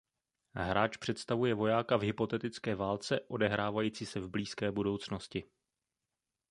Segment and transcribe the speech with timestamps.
[0.55, 5.43] Hráč představuje vojáka v hypotetické válce odehrávající se v blízké budoucnosti.